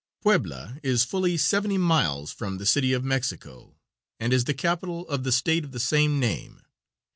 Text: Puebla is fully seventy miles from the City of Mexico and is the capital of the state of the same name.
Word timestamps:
Puebla 0.23 0.79
is 0.81 1.03
fully 1.05 1.37
seventy 1.37 1.77
miles 1.77 2.31
from 2.31 2.57
the 2.57 2.65
City 2.65 2.91
of 2.91 3.03
Mexico 3.03 3.75
and 4.19 4.33
is 4.33 4.45
the 4.45 4.53
capital 4.55 5.07
of 5.09 5.23
the 5.23 5.31
state 5.31 5.63
of 5.63 5.73
the 5.73 5.79
same 5.79 6.19
name. 6.19 6.63